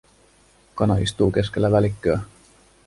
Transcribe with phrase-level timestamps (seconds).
[0.75, 2.19] Kana istuu keskellä välikköä.